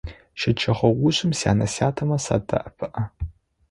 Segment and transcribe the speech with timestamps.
[0.39, 3.03] Щэджэгъоужым сянэ-сятэмэ садэӀэпыӀэ.